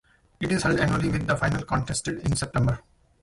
It 0.39 0.51
is 0.51 0.63
held 0.63 0.79
annually, 0.79 1.09
with 1.09 1.27
the 1.27 1.37
final 1.37 1.61
contested 1.63 2.25
in 2.25 2.35
September. 2.35 2.79